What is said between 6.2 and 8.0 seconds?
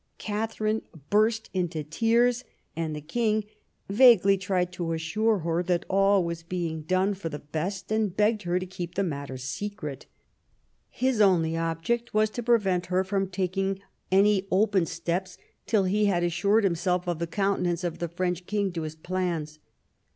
was being done IX THE KING'S DIVORCE• 155 for the best,